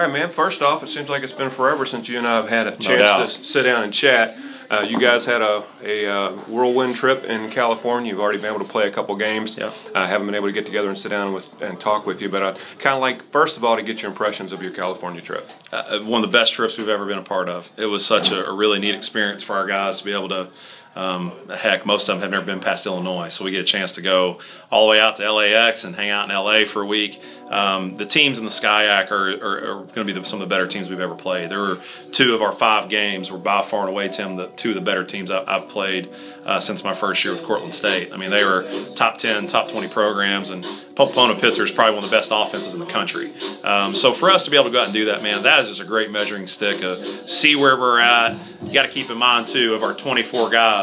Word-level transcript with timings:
All 0.00 0.06
right, 0.06 0.12
man. 0.14 0.30
First 0.30 0.62
off, 0.62 0.82
it 0.82 0.86
seems 0.88 1.10
like 1.10 1.22
it's 1.22 1.30
been 1.30 1.50
forever 1.50 1.84
since 1.84 2.08
you 2.08 2.16
and 2.16 2.26
I 2.26 2.36
have 2.36 2.48
had 2.48 2.66
a 2.66 2.74
chance 2.74 3.36
to 3.36 3.44
sit 3.44 3.64
down 3.64 3.84
and 3.84 3.92
chat. 3.92 4.34
Uh, 4.70 4.80
you 4.80 4.98
guys 4.98 5.26
had 5.26 5.42
a, 5.42 5.62
a 5.82 6.06
uh, 6.06 6.32
whirlwind 6.48 6.94
trip 6.94 7.24
in 7.24 7.50
California. 7.50 8.10
You've 8.10 8.20
already 8.20 8.38
been 8.38 8.54
able 8.54 8.64
to 8.64 8.72
play 8.72 8.88
a 8.88 8.90
couple 8.90 9.14
games. 9.16 9.58
Yep. 9.58 9.74
I 9.94 10.06
haven't 10.06 10.26
been 10.26 10.34
able 10.34 10.46
to 10.46 10.54
get 10.54 10.64
together 10.64 10.88
and 10.88 10.96
sit 10.96 11.10
down 11.10 11.34
with 11.34 11.44
and 11.60 11.78
talk 11.78 12.06
with 12.06 12.22
you, 12.22 12.30
but 12.30 12.42
I 12.42 12.52
kind 12.78 12.94
of 12.94 13.02
like 13.02 13.22
first 13.30 13.58
of 13.58 13.64
all 13.64 13.76
to 13.76 13.82
get 13.82 14.00
your 14.00 14.10
impressions 14.10 14.52
of 14.52 14.62
your 14.62 14.72
California 14.72 15.20
trip. 15.20 15.46
uh, 15.70 16.00
one 16.04 16.24
of 16.24 16.30
the 16.30 16.38
best 16.38 16.54
trips 16.54 16.78
we've 16.78 16.88
ever 16.88 17.04
been 17.04 17.18
a 17.18 17.22
part 17.22 17.50
of. 17.50 17.68
It 17.76 17.84
was 17.84 18.02
such 18.02 18.30
a, 18.30 18.46
a 18.46 18.54
really 18.54 18.78
neat 18.78 18.94
experience 18.94 19.42
for 19.42 19.54
our 19.54 19.66
guys 19.66 19.98
to 19.98 20.04
be 20.06 20.14
able 20.14 20.30
to. 20.30 20.48
Um, 20.96 21.32
heck, 21.48 21.86
most 21.86 22.08
of 22.08 22.16
them 22.16 22.22
have 22.22 22.30
never 22.32 22.44
been 22.44 22.60
past 22.60 22.84
Illinois, 22.84 23.28
so 23.28 23.44
we 23.44 23.52
get 23.52 23.60
a 23.60 23.64
chance 23.64 23.92
to 23.92 24.02
go 24.02 24.40
all 24.70 24.86
the 24.86 24.90
way 24.90 25.00
out 25.00 25.16
to 25.16 25.32
LAX 25.32 25.84
and 25.84 25.94
hang 25.94 26.10
out 26.10 26.28
in 26.28 26.34
LA 26.34 26.64
for 26.64 26.82
a 26.82 26.86
week. 26.86 27.20
Um, 27.48 27.96
the 27.96 28.06
teams 28.06 28.38
in 28.38 28.44
the 28.44 28.50
SCIAC 28.50 29.10
are, 29.10 29.30
are, 29.42 29.58
are 29.58 29.84
going 29.84 29.94
to 29.94 30.04
be 30.04 30.12
the, 30.12 30.24
some 30.24 30.40
of 30.40 30.48
the 30.48 30.52
better 30.52 30.68
teams 30.68 30.88
we've 30.88 31.00
ever 31.00 31.16
played. 31.16 31.50
There 31.50 31.60
were 31.60 31.80
two 32.12 32.34
of 32.34 32.42
our 32.42 32.52
five 32.52 32.88
games 32.88 33.30
were 33.30 33.38
by 33.38 33.62
far 33.62 33.80
and 33.80 33.88
away, 33.88 34.08
Tim, 34.08 34.36
the 34.36 34.48
two 34.48 34.70
of 34.70 34.74
the 34.76 34.80
better 34.80 35.04
teams 35.04 35.30
I've, 35.30 35.48
I've 35.48 35.68
played 35.68 36.10
uh, 36.44 36.60
since 36.60 36.84
my 36.84 36.94
first 36.94 37.24
year 37.24 37.34
with 37.34 37.44
Cortland 37.44 37.74
State. 37.74 38.12
I 38.12 38.16
mean, 38.16 38.30
they 38.30 38.44
were 38.44 38.86
top 38.94 39.18
10, 39.18 39.48
top 39.48 39.68
20 39.68 39.88
programs, 39.88 40.50
and 40.50 40.64
Pomona 40.94 41.34
Pitzer 41.34 41.64
is 41.64 41.70
probably 41.70 41.94
one 41.94 42.04
of 42.04 42.10
the 42.10 42.16
best 42.16 42.30
offenses 42.32 42.74
in 42.74 42.80
the 42.80 42.86
country. 42.86 43.32
Um, 43.64 43.94
so 43.94 44.12
for 44.12 44.30
us 44.30 44.44
to 44.44 44.50
be 44.50 44.56
able 44.56 44.66
to 44.66 44.70
go 44.70 44.80
out 44.80 44.84
and 44.84 44.94
do 44.94 45.06
that, 45.06 45.22
man, 45.22 45.42
that 45.42 45.60
is 45.60 45.68
just 45.68 45.80
a 45.80 45.84
great 45.84 46.10
measuring 46.10 46.46
stick. 46.46 46.82
Uh, 46.82 47.26
see 47.26 47.56
where 47.56 47.78
we're 47.78 48.00
at. 48.00 48.38
You 48.62 48.72
got 48.72 48.82
to 48.82 48.88
keep 48.88 49.10
in 49.10 49.18
mind 49.18 49.48
too, 49.48 49.74
of 49.74 49.82
our 49.82 49.94
24 49.94 50.50
guys. 50.50 50.79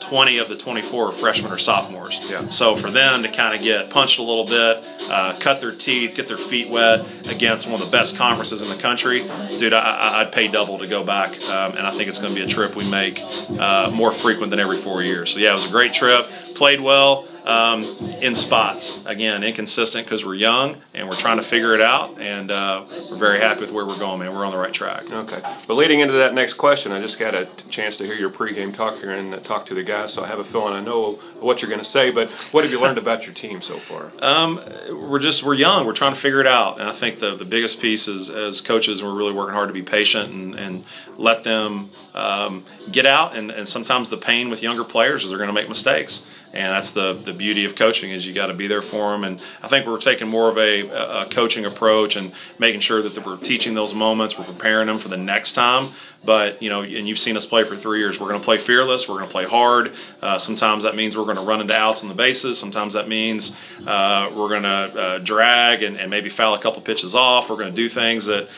20 0.00 0.38
of 0.38 0.48
the 0.48 0.56
24 0.56 1.08
are 1.08 1.12
freshmen 1.12 1.50
or 1.52 1.58
sophomores. 1.58 2.20
Yeah. 2.30 2.48
So 2.48 2.76
for 2.76 2.90
them 2.90 3.22
to 3.24 3.28
kind 3.30 3.54
of 3.54 3.62
get 3.62 3.90
punched 3.90 4.18
a 4.18 4.22
little 4.22 4.44
bit, 4.46 4.82
uh, 5.10 5.36
cut 5.38 5.60
their 5.60 5.72
teeth, 5.72 6.14
get 6.14 6.28
their 6.28 6.38
feet 6.38 6.68
wet 6.70 7.04
against 7.26 7.66
one 7.68 7.80
of 7.80 7.86
the 7.86 7.90
best 7.90 8.16
conferences 8.16 8.62
in 8.62 8.68
the 8.68 8.76
country, 8.76 9.20
dude, 9.58 9.72
I, 9.72 9.78
I- 9.80 10.20
I'd 10.22 10.32
pay 10.32 10.48
double 10.48 10.78
to 10.78 10.86
go 10.86 11.02
back. 11.04 11.32
Um, 11.48 11.76
and 11.76 11.86
I 11.86 11.90
think 11.96 12.08
it's 12.08 12.18
going 12.18 12.34
to 12.34 12.40
be 12.40 12.46
a 12.46 12.48
trip 12.52 12.74
we 12.76 12.88
make 12.88 13.20
uh, 13.58 13.90
more 13.92 14.12
frequent 14.12 14.50
than 14.50 14.60
every 14.60 14.78
four 14.78 15.02
years. 15.02 15.32
So 15.32 15.40
yeah, 15.40 15.50
it 15.50 15.54
was 15.54 15.66
a 15.66 15.70
great 15.70 15.92
trip. 15.92 16.26
Played 16.54 16.80
well 16.80 17.26
um, 17.44 17.84
in 18.20 18.34
spots. 18.34 19.00
Again, 19.06 19.42
inconsistent 19.42 20.06
because 20.06 20.24
we're 20.24 20.34
young 20.34 20.76
and 20.94 21.08
we're 21.08 21.16
trying 21.16 21.38
to 21.38 21.42
figure 21.42 21.74
it 21.74 21.80
out. 21.80 22.18
And 22.20 22.50
uh, 22.50 22.84
we're 23.10 23.18
very 23.18 23.40
happy 23.40 23.60
with 23.60 23.70
where 23.70 23.86
we're 23.86 23.98
going, 23.98 24.20
man. 24.20 24.34
We're 24.34 24.44
on 24.44 24.52
the 24.52 24.58
right 24.58 24.72
track. 24.72 25.10
Okay. 25.10 25.42
But 25.66 25.74
leading 25.74 26.00
into 26.00 26.14
that 26.14 26.34
next 26.34 26.54
question, 26.54 26.92
I 26.92 27.00
just 27.00 27.18
got 27.18 27.34
a 27.34 27.46
chance 27.68 27.96
to 27.98 28.04
hear 28.04 28.14
your 28.14 28.30
pregame 28.30 28.74
talk 28.74 28.96
here 28.96 29.12
and 29.12 29.34
uh, 29.34 29.38
talk 29.40 29.66
to 29.66 29.74
the 29.74 29.82
guys, 29.82 30.12
so 30.12 30.22
I 30.22 30.26
have 30.26 30.38
a 30.38 30.44
feeling 30.44 30.74
I 30.74 30.80
know 30.80 31.14
what 31.40 31.62
you're 31.62 31.68
going 31.68 31.80
to 31.80 31.84
say. 31.84 32.10
But 32.10 32.30
what 32.52 32.64
have 32.64 32.72
you 32.72 32.80
learned 32.80 32.98
about 32.98 33.26
your 33.26 33.34
team 33.34 33.62
so 33.62 33.78
far? 33.78 34.12
Um, 34.28 34.60
we're 34.90 35.20
just 35.20 35.42
we're 35.42 35.54
young. 35.54 35.86
We're 35.86 35.94
trying 35.94 36.12
to 36.12 36.20
figure 36.20 36.40
it 36.40 36.46
out, 36.46 36.80
and 36.80 36.88
I 36.88 36.92
think 36.92 37.18
the 37.18 37.34
the 37.34 37.46
biggest 37.46 37.80
piece 37.80 38.08
is 38.08 38.28
as 38.28 38.60
coaches, 38.60 39.02
we're 39.02 39.14
really 39.14 39.32
working 39.32 39.54
hard 39.54 39.68
to 39.68 39.72
be 39.72 39.82
patient 39.82 40.30
and, 40.30 40.54
and 40.54 40.84
let 41.16 41.44
them 41.44 41.90
um, 42.14 42.64
get 42.92 43.06
out. 43.06 43.34
And, 43.34 43.50
and 43.50 43.66
sometimes 43.66 44.10
the 44.10 44.18
pain 44.18 44.50
with 44.50 44.62
younger 44.62 44.84
players 44.84 45.24
is 45.24 45.30
they're 45.30 45.38
going 45.38 45.48
to 45.48 45.54
make 45.54 45.68
mistakes, 45.68 46.26
and 46.52 46.74
that's 46.74 46.90
the 46.90 47.14
the 47.14 47.32
beauty 47.38 47.64
of 47.64 47.76
coaching 47.76 48.10
is 48.10 48.26
you 48.26 48.34
got 48.34 48.48
to 48.48 48.54
be 48.54 48.66
there 48.66 48.82
for 48.82 49.12
them. 49.12 49.24
And 49.24 49.40
I 49.62 49.68
think 49.68 49.86
we're 49.86 49.98
taking 49.98 50.28
more 50.28 50.48
of 50.48 50.58
a, 50.58 50.88
a 51.22 51.26
coaching 51.30 51.64
approach 51.64 52.16
and 52.16 52.32
making 52.58 52.80
sure 52.80 53.00
that 53.02 53.24
we're 53.24 53.36
teaching 53.38 53.74
those 53.74 53.94
moments, 53.94 54.38
we're 54.38 54.44
preparing 54.44 54.88
them 54.88 54.98
for 54.98 55.08
the 55.08 55.16
next 55.16 55.52
time. 55.52 55.92
But 56.24 56.60
you 56.60 56.68
know, 56.68 56.82
and 56.82 57.08
you've 57.08 57.18
seen 57.18 57.36
us 57.36 57.46
play 57.46 57.64
for 57.64 57.76
three 57.76 58.00
years. 58.00 58.18
We're 58.18 58.28
going 58.28 58.40
to 58.40 58.44
play 58.44 58.58
fearless. 58.58 59.08
We're 59.08 59.16
going 59.16 59.28
to 59.28 59.32
play 59.32 59.44
hard. 59.44 59.94
Uh, 60.20 60.36
sometimes 60.36 60.82
that 60.82 60.96
means 60.96 61.16
we're 61.16 61.24
going 61.24 61.36
to 61.36 61.42
run 61.42 61.60
into 61.60 61.74
outs 61.74 62.02
on 62.02 62.08
the 62.08 62.14
bases. 62.14 62.58
Sometimes 62.58 62.94
that 62.94 63.08
means 63.08 63.56
uh, 63.86 64.30
we're 64.34 64.48
going 64.48 64.64
to 64.64 64.68
uh, 64.68 65.18
drag 65.18 65.82
and, 65.84 65.96
and 65.96 66.10
maybe 66.10 66.28
foul 66.28 66.54
a 66.54 66.58
couple 66.58 66.82
pitches 66.82 67.14
off. 67.14 67.48
We're 67.48 67.56
going 67.56 67.70
to 67.70 67.76
do 67.76 67.88
things 67.88 68.26
that 68.26 68.48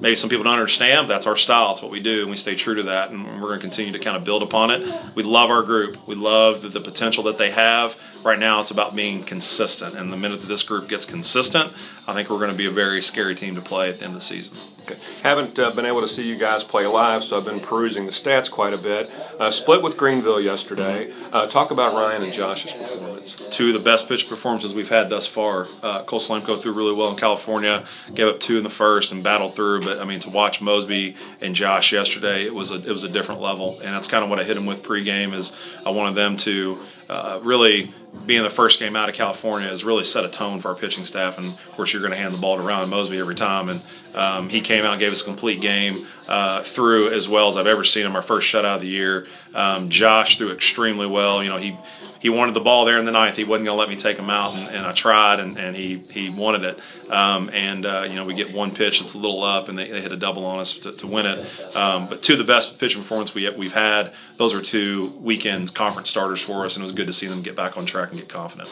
maybe 0.00 0.16
some 0.16 0.30
people 0.30 0.44
don't 0.44 0.54
understand. 0.54 1.08
But 1.08 1.14
that's 1.14 1.26
our 1.26 1.36
style. 1.36 1.72
It's 1.72 1.82
what 1.82 1.90
we 1.90 2.00
do, 2.00 2.22
and 2.22 2.30
we 2.30 2.36
stay 2.36 2.54
true 2.54 2.74
to 2.74 2.82
that. 2.84 3.10
And 3.10 3.24
we're 3.40 3.48
going 3.48 3.60
to 3.60 3.64
continue 3.64 3.92
to 3.92 3.98
kind 3.98 4.16
of 4.16 4.24
build 4.24 4.42
upon 4.42 4.70
it. 4.70 5.14
We 5.14 5.22
love 5.22 5.50
our 5.50 5.62
group. 5.62 5.96
We 6.06 6.14
love 6.14 6.62
the, 6.62 6.68
the 6.68 6.80
potential 6.80 7.24
that 7.24 7.38
they 7.38 7.50
have. 7.50 7.96
Right 8.24 8.38
now, 8.38 8.60
it's 8.60 8.70
about 8.70 8.96
being 8.96 9.22
consistent. 9.22 9.96
And 9.96 10.12
the 10.12 10.16
minute 10.16 10.40
that 10.40 10.48
this 10.48 10.62
group 10.62 10.88
gets 10.88 11.06
consistent, 11.06 11.72
I 12.06 12.14
think 12.14 12.30
we're 12.30 12.38
going 12.38 12.50
to 12.50 12.56
be 12.56 12.66
a 12.66 12.70
very 12.70 13.00
scary 13.00 13.34
team 13.34 13.54
to 13.54 13.60
play 13.60 13.90
at 13.90 13.98
the 13.98 14.04
end 14.04 14.14
of 14.14 14.20
the 14.20 14.24
season. 14.26 14.56
Okay. 14.82 14.98
Haven't 15.22 15.58
uh, 15.58 15.70
been 15.72 15.84
able 15.84 16.00
to 16.00 16.08
see 16.08 16.26
you 16.26 16.36
guys 16.36 16.64
play 16.64 16.86
live, 16.86 17.22
so 17.22 17.36
I've 17.36 17.44
been 17.44 17.60
perusing 17.60 18.06
the 18.06 18.12
stats 18.12 18.50
quite 18.50 18.72
a 18.72 18.78
bit. 18.78 19.10
Uh, 19.38 19.50
split 19.50 19.82
with 19.82 19.96
Greenville 19.96 20.40
yesterday. 20.40 21.12
Uh, 21.30 21.46
talk 21.46 21.70
about 21.70 21.94
Ryan 21.94 22.22
and 22.22 22.32
Josh's 22.32 22.72
performance. 22.72 23.40
two 23.50 23.68
of 23.68 23.74
the 23.74 23.80
best 23.80 24.08
pitch 24.08 24.28
performances 24.28 24.74
we've 24.74 24.88
had 24.88 25.10
thus 25.10 25.26
far. 25.26 25.68
Uh, 25.82 26.04
Cole 26.04 26.20
Slamko 26.20 26.60
threw 26.60 26.72
really 26.72 26.94
well 26.94 27.10
in 27.10 27.16
California, 27.16 27.84
gave 28.14 28.28
up 28.28 28.40
two 28.40 28.56
in 28.56 28.64
the 28.64 28.70
first 28.70 29.12
and 29.12 29.22
battled 29.22 29.54
through. 29.54 29.87
But 29.88 30.00
I 30.00 30.04
mean, 30.04 30.20
to 30.20 30.30
watch 30.30 30.60
Mosby 30.60 31.16
and 31.40 31.54
Josh 31.54 31.92
yesterday, 31.92 32.44
it 32.44 32.54
was 32.54 32.70
a 32.70 32.74
it 32.74 32.90
was 32.90 33.04
a 33.04 33.08
different 33.08 33.40
level, 33.40 33.80
and 33.80 33.94
that's 33.94 34.06
kind 34.06 34.22
of 34.22 34.28
what 34.28 34.38
I 34.38 34.44
hit 34.44 34.54
him 34.54 34.66
with 34.66 34.82
pregame. 34.82 35.34
Is 35.34 35.56
I 35.86 35.88
wanted 35.88 36.14
them 36.14 36.36
to 36.38 36.78
uh, 37.08 37.40
really 37.42 37.94
being 38.26 38.42
the 38.42 38.50
first 38.50 38.78
game 38.80 38.96
out 38.96 39.08
of 39.08 39.14
California 39.14 39.66
has 39.66 39.84
really 39.84 40.04
set 40.04 40.24
a 40.26 40.28
tone 40.28 40.60
for 40.60 40.68
our 40.68 40.74
pitching 40.74 41.06
staff. 41.06 41.38
And 41.38 41.54
of 41.54 41.70
course, 41.72 41.92
you're 41.92 42.02
going 42.02 42.12
to 42.12 42.18
hand 42.18 42.34
the 42.34 42.38
ball 42.38 42.58
to 42.58 42.62
Ryan 42.62 42.90
Mosby 42.90 43.18
every 43.18 43.34
time. 43.34 43.70
And 43.70 43.82
um, 44.14 44.48
he 44.50 44.60
came 44.60 44.84
out 44.84 44.92
and 44.92 45.00
gave 45.00 45.12
us 45.12 45.22
a 45.22 45.24
complete 45.24 45.62
game 45.62 46.06
uh, 46.26 46.62
through 46.62 47.14
as 47.14 47.28
well 47.28 47.48
as 47.48 47.56
I've 47.56 47.66
ever 47.66 47.84
seen 47.84 48.04
him. 48.04 48.14
Our 48.14 48.22
first 48.22 48.52
shutout 48.52 48.76
of 48.76 48.80
the 48.82 48.88
year. 48.88 49.26
Um, 49.54 49.88
Josh 49.88 50.36
threw 50.36 50.52
extremely 50.52 51.06
well. 51.06 51.42
You 51.42 51.48
know, 51.48 51.56
he 51.56 51.78
he 52.20 52.28
wanted 52.28 52.54
the 52.54 52.60
ball 52.60 52.84
there 52.84 52.98
in 52.98 53.04
the 53.04 53.12
ninth. 53.12 53.36
He 53.36 53.44
wasn't 53.44 53.66
going 53.66 53.76
to 53.76 53.80
let 53.80 53.88
me 53.88 53.96
take 53.96 54.16
him 54.16 54.30
out, 54.30 54.54
and, 54.54 54.68
and 54.68 54.86
I 54.86 54.92
tried, 54.92 55.40
and, 55.40 55.56
and 55.56 55.76
he 55.76 55.98
he 56.10 56.30
wanted 56.30 56.64
it. 56.64 56.78
Um, 57.10 57.50
and 57.50 57.86
uh, 57.86 58.06
you 58.08 58.16
know, 58.16 58.24
we 58.24 58.34
get 58.34 58.52
one 58.52 58.74
pitch 58.74 59.00
that's 59.00 59.14
a 59.14 59.18
little 59.18 59.42
up, 59.42 59.68
and 59.68 59.78
they, 59.78 59.90
they 59.90 60.00
hit 60.00 60.12
a 60.12 60.16
double 60.16 60.44
on 60.44 60.58
us 60.58 60.76
to, 60.78 60.92
to 60.92 61.06
win 61.06 61.26
it. 61.26 61.76
Um, 61.76 62.08
but 62.08 62.22
two 62.22 62.34
of 62.34 62.38
the 62.38 62.44
best 62.44 62.78
pitching 62.78 63.02
performance 63.02 63.34
we 63.34 63.48
we've 63.50 63.72
had. 63.72 64.12
Those 64.36 64.54
are 64.54 64.62
two 64.62 65.14
weekend 65.20 65.74
conference 65.74 66.08
starters 66.10 66.40
for 66.40 66.64
us, 66.64 66.76
and 66.76 66.82
it 66.82 66.84
was 66.84 66.92
good 66.92 67.06
to 67.06 67.12
see 67.12 67.26
them 67.26 67.42
get 67.42 67.56
back 67.56 67.76
on 67.76 67.86
track 67.86 68.10
and 68.10 68.18
get 68.18 68.28
confident. 68.28 68.68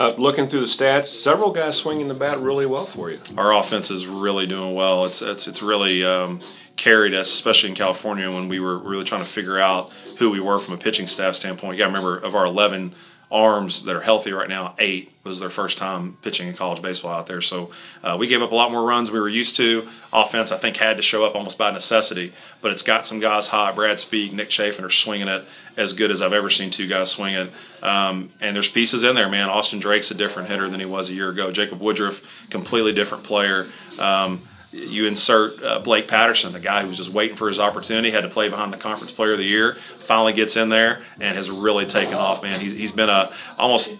Uh, 0.00 0.14
looking 0.16 0.48
through 0.48 0.60
the 0.60 0.66
stats, 0.66 1.08
several 1.08 1.52
guys 1.52 1.76
swinging 1.76 2.08
the 2.08 2.14
bat 2.14 2.40
really 2.40 2.64
well 2.64 2.86
for 2.86 3.10
you. 3.10 3.20
Our 3.36 3.52
offense 3.52 3.90
is 3.90 4.06
really 4.06 4.46
doing 4.46 4.74
well. 4.74 5.04
It's 5.04 5.20
it's 5.20 5.46
it's 5.46 5.60
really 5.60 6.02
um, 6.02 6.40
carried 6.76 7.12
us, 7.12 7.30
especially 7.30 7.68
in 7.68 7.74
California 7.74 8.30
when 8.30 8.48
we 8.48 8.60
were 8.60 8.78
really 8.78 9.04
trying 9.04 9.22
to 9.22 9.28
figure 9.30 9.58
out 9.58 9.90
who 10.16 10.30
we 10.30 10.40
were 10.40 10.58
from 10.58 10.72
a 10.72 10.78
pitching 10.78 11.06
staff 11.06 11.36
standpoint. 11.36 11.76
Got 11.76 11.84
to 11.84 11.88
remember 11.88 12.16
of 12.16 12.34
our 12.34 12.46
11 12.46 12.94
arms 13.30 13.84
that 13.84 13.94
are 13.94 14.00
healthy 14.00 14.32
right 14.32 14.48
now, 14.48 14.74
eight 14.78 15.12
was 15.22 15.38
their 15.38 15.50
first 15.50 15.78
time 15.78 16.16
pitching 16.22 16.48
in 16.48 16.56
college 16.56 16.82
baseball 16.82 17.12
out 17.12 17.26
there. 17.26 17.40
So 17.40 17.70
uh, 18.02 18.16
we 18.18 18.26
gave 18.26 18.42
up 18.42 18.52
a 18.52 18.54
lot 18.54 18.72
more 18.72 18.84
runs 18.84 19.10
we 19.10 19.20
were 19.20 19.28
used 19.28 19.54
to. 19.56 19.88
Offense, 20.12 20.50
I 20.50 20.58
think, 20.58 20.76
had 20.76 20.96
to 20.96 21.02
show 21.02 21.24
up 21.24 21.34
almost 21.34 21.58
by 21.58 21.70
necessity, 21.70 22.32
but 22.60 22.72
it's 22.72 22.82
got 22.82 23.06
some 23.06 23.20
guys 23.20 23.46
hot. 23.46 23.76
Brad 23.76 24.00
Speak, 24.00 24.32
Nick 24.32 24.50
Chafin 24.50 24.84
are 24.84 24.90
swinging 24.90 25.28
it 25.28 25.44
as 25.76 25.92
good 25.92 26.10
as 26.10 26.22
I've 26.22 26.32
ever 26.32 26.50
seen 26.50 26.70
two 26.70 26.86
guys 26.86 27.10
swing 27.10 27.34
it. 27.34 27.52
Um, 27.82 28.30
and 28.40 28.56
there's 28.56 28.68
pieces 28.68 29.04
in 29.04 29.14
there, 29.14 29.28
man. 29.28 29.48
Austin 29.48 29.78
Drake's 29.78 30.10
a 30.10 30.14
different 30.14 30.48
hitter 30.48 30.68
than 30.68 30.80
he 30.80 30.86
was 30.86 31.10
a 31.10 31.14
year 31.14 31.28
ago. 31.28 31.52
Jacob 31.52 31.80
Woodruff, 31.80 32.22
completely 32.50 32.92
different 32.92 33.24
player. 33.24 33.70
Um, 33.98 34.40
you 34.72 35.06
insert 35.06 35.62
uh, 35.62 35.78
Blake 35.80 36.06
Patterson, 36.06 36.52
the 36.52 36.60
guy 36.60 36.82
who 36.82 36.88
was 36.88 36.96
just 36.96 37.10
waiting 37.10 37.36
for 37.36 37.48
his 37.48 37.58
opportunity, 37.58 38.10
had 38.10 38.22
to 38.22 38.28
play 38.28 38.48
behind 38.48 38.72
the 38.72 38.76
conference 38.76 39.12
player 39.12 39.32
of 39.32 39.38
the 39.38 39.44
year, 39.44 39.76
finally 40.06 40.32
gets 40.32 40.56
in 40.56 40.68
there 40.68 41.02
and 41.20 41.36
has 41.36 41.50
really 41.50 41.86
taken 41.86 42.14
off, 42.14 42.42
man. 42.42 42.60
He's, 42.60 42.72
he's 42.72 42.92
been 42.92 43.08
a 43.08 43.32
almost 43.58 43.98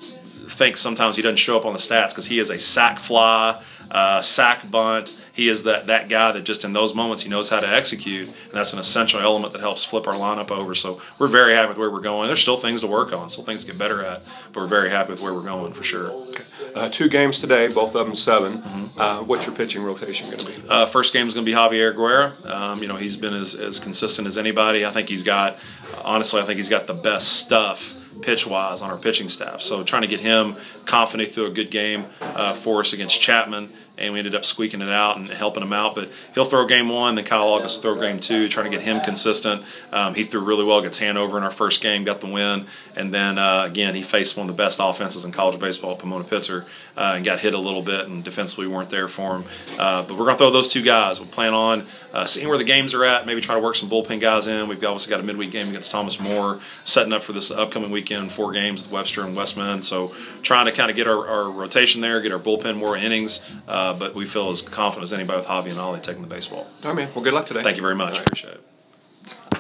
think 0.51 0.77
sometimes 0.77 1.17
he 1.17 1.23
doesn't 1.23 1.37
show 1.37 1.57
up 1.57 1.65
on 1.65 1.73
the 1.73 1.79
stats 1.79 2.09
because 2.11 2.27
he 2.27 2.39
is 2.39 2.51
a 2.51 2.59
sack 2.59 2.99
fly, 2.99 3.63
uh, 3.91 4.23
sack 4.23 4.71
bunt. 4.71 5.17
He 5.33 5.49
is 5.49 5.65
that, 5.65 5.87
that 5.89 6.09
guy 6.09 6.33
that 6.33 6.43
just 6.43 6.65
in 6.65 6.73
those 6.73 6.95
moments 6.95 7.23
he 7.23 7.29
knows 7.29 7.49
how 7.49 7.61
to 7.61 7.69
execute, 7.69 8.29
and 8.29 8.53
that's 8.53 8.73
an 8.73 8.79
essential 8.79 9.21
element 9.21 9.53
that 9.53 9.61
helps 9.61 9.85
flip 9.85 10.07
our 10.07 10.15
lineup 10.15 10.51
over. 10.51 10.75
So 10.75 11.01
we're 11.19 11.29
very 11.29 11.55
happy 11.55 11.69
with 11.69 11.79
where 11.79 11.91
we're 11.91 12.01
going. 12.01 12.27
There's 12.29 12.41
still 12.41 12.57
things 12.57 12.81
to 12.83 12.87
work 12.87 13.13
on, 13.13 13.29
still 13.29 13.45
things 13.45 13.63
to 13.63 13.67
get 13.67 13.79
better 13.79 14.05
at, 14.05 14.23
but 14.53 14.61
we're 14.61 14.69
very 14.69 14.91
happy 14.91 15.13
with 15.13 15.21
where 15.21 15.35
we're 15.35 15.43
going 15.43 15.73
for 15.73 15.83
sure. 15.83 16.27
Uh, 16.75 16.89
two 16.89 17.09
games 17.09 17.41
today, 17.41 17.69
both 17.69 17.95
of 17.95 18.07
them 18.07 18.15
7 18.15 18.91
Uh, 18.97 19.23
what's 19.23 19.47
your 19.47 19.55
pitching 19.55 19.83
rotation 19.83 20.27
going 20.27 20.39
to 20.39 20.47
be? 20.47 20.69
Uh, 20.69 20.87
first 20.87 21.13
game 21.13 21.27
is 21.27 21.35
going 21.35 21.45
to 21.45 21.51
be 21.51 21.57
Javier 21.57 21.95
Guerra. 21.95 22.35
Um, 22.45 22.83
you 22.83 22.89
know, 22.89 22.97
he's 22.97 23.17
been 23.17 23.35
as, 23.35 23.55
as 23.55 23.79
consistent 23.79 24.27
as 24.27 24.39
anybody. 24.39 24.85
I 24.85 24.93
think 24.93 25.09
he's 25.09 25.23
got, 25.23 25.59
honestly, 26.03 26.41
I 26.41 26.45
think 26.45 26.59
he's 26.59 26.69
got 26.69 26.87
the 26.87 26.95
best 26.95 27.39
stuff 27.39 27.95
pitch 28.21 28.47
wise 28.47 28.83
on 28.83 28.91
our 28.91 28.99
pitching 28.99 29.29
staff. 29.29 29.63
So 29.63 29.83
trying 29.85 30.03
to 30.03 30.09
get 30.09 30.21
him 30.21 30.57
confident 30.87 31.33
through 31.33 31.47
a 31.47 31.51
good 31.51 31.71
game 31.71 32.07
uh, 32.21 32.55
for 32.55 32.81
us 32.81 32.93
against 32.93 33.21
Chapman, 33.21 33.73
and 34.01 34.13
we 34.13 34.19
ended 34.19 34.35
up 34.35 34.45
squeaking 34.45 34.81
it 34.81 34.89
out 34.89 35.17
and 35.17 35.29
helping 35.29 35.63
him 35.63 35.73
out. 35.73 35.95
But 35.95 36.11
he'll 36.35 36.45
throw 36.45 36.67
game 36.67 36.89
one, 36.89 37.15
then 37.15 37.25
Kyle 37.25 37.49
August 37.49 37.83
throw 37.83 37.99
game 38.01 38.19
two, 38.19 38.49
trying 38.49 38.71
to 38.71 38.77
get 38.77 38.85
him 38.85 39.01
consistent. 39.01 39.65
Um, 39.93 40.15
he 40.15 40.25
threw 40.25 40.41
really 40.41 40.65
well 40.65 40.79
against 40.79 41.01
Hanover 41.01 41.37
in 41.39 41.45
our 41.45 41.51
first 41.51 41.81
game, 41.81 42.05
got 42.05 42.21
the 42.21 42.27
win, 42.27 42.67
and 42.97 43.13
then 43.13 43.39
uh, 43.39 43.65
again 43.65 43.95
he 43.95 44.03
faced 44.03 44.37
one 44.37 44.49
of 44.49 44.57
the 44.57 44.63
best 44.63 44.79
offenses 44.81 45.25
in 45.25 45.33
college 45.33 45.59
baseball, 45.61 45.97
Pomona 45.97 46.25
Pitzer, 46.25 46.65
uh, 46.97 47.15
and 47.17 47.25
got 47.25 47.41
hit 47.41 47.55
a 47.55 47.59
little 47.59 47.83
bit, 47.83 48.09
and 48.09 48.25
defensively 48.25 48.67
weren't 48.67 48.91
there 48.91 49.09
for 49.09 49.37
him. 49.37 49.45
Uh, 49.79 50.03
but 50.03 50.13
we're 50.13 50.25
going 50.25 50.37
to 50.37 50.39
throw 50.39 50.51
those 50.51 50.69
two 50.69 50.83
guys. 50.83 51.21
We'll 51.21 51.29
plan 51.29 51.55
on 51.55 51.87
uh, 52.13 52.25
seeing 52.25 52.49
where 52.49 52.59
the 52.59 52.65
games 52.65 52.95
are 52.95 53.05
at, 53.05 53.27
maybe 53.27 53.41
try 53.41 53.55
to 53.55 53.61
work 53.61 53.77
some 53.77 53.89
bullpen 53.89 54.21
guys 54.21 54.47
in. 54.47 54.69
We've 54.69 54.83
obviously 54.83 55.11
got 55.11 55.21
a 55.21 55.23
midweek 55.23 55.51
game 55.51 55.69
against 55.69 55.91
Thomas 55.91 56.19
More, 56.21 56.61
setting 56.85 57.13
up 57.13 57.23
for 57.23 57.33
this 57.33 57.51
upcoming 57.51 57.91
weekend, 57.91 58.33
four 58.33 58.53
games 58.53 58.83
with 58.83 58.91
Webster 58.91 59.25
and 59.25 59.37
Westman. 59.37 59.83
So 59.83 60.15
trying 60.43 60.67
to 60.67 60.73
kind 60.73 60.91
of 60.91 60.97
get 60.97 61.07
our, 61.07 61.27
our 61.27 61.51
rotation 61.51 62.01
there, 62.01 62.21
get 62.21 62.33
our 62.33 62.39
bullpen 62.39 62.77
more 62.77 62.97
innings, 62.97 63.43
uh, 63.69 63.90
uh, 63.91 63.99
but 63.99 64.15
we 64.15 64.27
feel 64.27 64.51
as 64.51 64.63
confident 64.63 65.05
as 65.05 65.13
anybody 65.13 65.39
with 65.39 65.47
Javi 65.47 65.71
and 65.71 65.81
Ollie 65.81 66.01
taking 66.01 66.23
the 66.23 66.29
baseball. 66.29 66.67
All 66.83 66.93
right, 66.93 66.95
man. 66.95 67.11
Well, 67.15 67.25
good 67.25 67.33
luck 67.33 67.47
today. 67.47 67.63
Thank 67.63 67.77
you 67.77 67.83
very 67.83 67.97
much. 67.97 68.15
Right. 68.15 68.23
Appreciate 68.23 68.55
it. 68.55 69.60